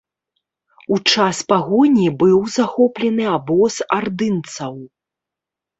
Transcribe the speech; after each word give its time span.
У 0.95 0.97
час 1.11 1.41
пагоні 1.53 2.07
быў 2.23 2.39
захоплены 2.57 3.23
абоз 3.37 3.73
ардынцаў. 4.01 4.73